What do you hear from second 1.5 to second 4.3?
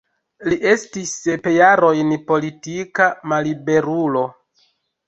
jarojn politika malliberulo.